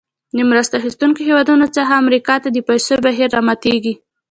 [0.37, 3.93] د مرسته اخیستونکو هېوادونو څخه امریکا ته د پیسو بهیر راماتیږي.